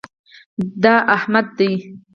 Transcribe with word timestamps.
دی 0.81 0.95
احمد 1.15 1.47
دئ. 1.57 1.71